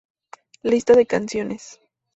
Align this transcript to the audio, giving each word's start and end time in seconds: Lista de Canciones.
Lista 0.63 0.95
de 0.95 1.05
Canciones. 1.05 1.79